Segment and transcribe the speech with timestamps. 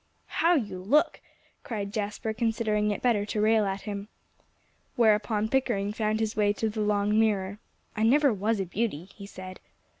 [0.41, 1.21] "How you look!"
[1.63, 4.07] cried Jasper, considering it better to rail at him.
[4.95, 7.59] Whereupon Pickering found his way to the long mirror.
[7.95, 9.59] "I never was a beauty," he said.